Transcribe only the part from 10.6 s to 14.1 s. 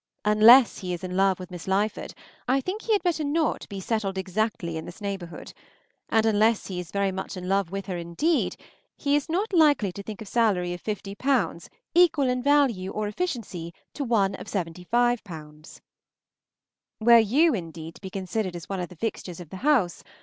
of 50_l._ equal in value or efficiency to